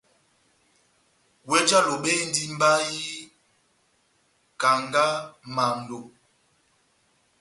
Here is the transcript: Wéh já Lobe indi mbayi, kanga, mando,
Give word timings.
Wéh 1.49 1.65
já 1.69 1.79
Lobe 1.87 2.11
indi 2.23 2.43
mbayi, 2.53 3.03
kanga, 4.61 5.07
mando, 5.55 5.99